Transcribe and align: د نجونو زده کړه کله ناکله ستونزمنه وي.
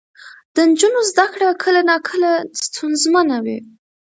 د 0.55 0.57
نجونو 0.69 0.99
زده 1.11 1.25
کړه 1.33 1.47
کله 1.63 1.81
ناکله 1.89 2.31
ستونزمنه 2.63 3.37
وي. 3.45 3.57